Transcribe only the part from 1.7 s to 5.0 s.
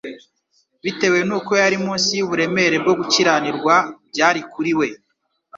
munsi y'uburemere bwo gukiranirwa byari kuri we.